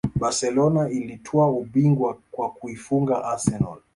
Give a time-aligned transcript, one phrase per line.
[0.15, 3.77] Barcelona ilitwaa ubingwa kwa kuifunga arsenal